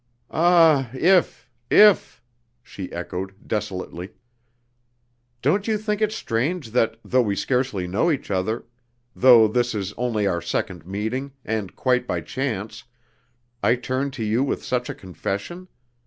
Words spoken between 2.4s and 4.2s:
she echoed, desolately.